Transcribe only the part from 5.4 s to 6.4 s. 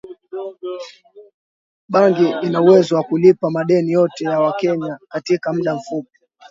mda mfupi